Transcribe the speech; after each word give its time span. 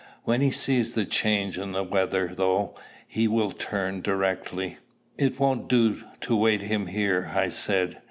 When 0.23 0.41
he 0.41 0.49
sees 0.49 0.95
the 0.95 1.05
change 1.05 1.59
in 1.59 1.73
the 1.73 1.83
weather, 1.83 2.31
though, 2.33 2.73
he 3.07 3.27
will 3.27 3.51
turn 3.51 4.01
directly." 4.01 4.79
"It 5.19 5.39
won't 5.39 5.67
do 5.69 6.01
to 6.21 6.35
wait 6.35 6.61
him 6.61 6.87
here," 6.87 7.31
I 7.35 7.49
said. 7.49 7.99